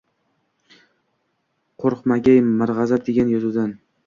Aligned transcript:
Qoʻrqmagay 1.85 2.41
mirgʻazab 2.49 3.05
degan 3.13 3.33
yovuzdan. 3.37 3.79